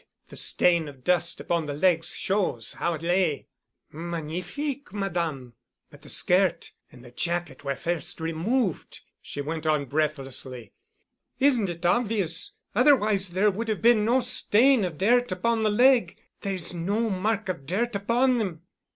The 0.29 0.35
stain 0.35 0.87
of 0.87 1.03
dust 1.03 1.39
upon 1.39 1.67
the 1.67 1.75
leg 1.75 2.03
shows 2.03 2.73
how 2.73 2.95
it 2.95 3.03
lay——" 3.03 3.45
"Magnifique, 3.91 4.91
Madame——" 4.91 5.53
"But 5.91 6.01
the 6.01 6.09
skirt 6.09 6.71
and 6.91 7.05
the 7.05 7.11
jacket 7.11 7.63
were 7.63 7.75
first 7.75 8.19
removed," 8.19 9.01
she 9.21 9.41
went 9.41 9.67
on 9.67 9.85
breathlessly. 9.85 10.73
"Isn't 11.39 11.69
it 11.69 11.85
obvious? 11.85 12.53
Otherwise 12.73 13.29
there 13.33 13.51
would 13.51 13.67
have 13.67 13.83
been 13.83 14.03
no 14.03 14.21
stain 14.21 14.83
of 14.85 14.97
dirt 14.97 15.31
upon 15.31 15.61
the 15.61 15.69
leg. 15.69 16.17
There 16.39 16.55
is 16.55 16.73
no 16.73 17.11
mark 17.11 17.47
of 17.47 17.67
dirt 17.67 17.95
upon 17.95 18.37
them." 18.39 18.63